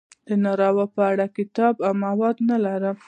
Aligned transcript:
د 0.27 0.29
نارو 0.43 0.85
په 0.95 1.01
اړه 1.11 1.25
کتاب 1.37 1.75
او 1.87 1.93
مواد 2.05 2.37
نه 2.49 2.57
لرم. 2.65 2.97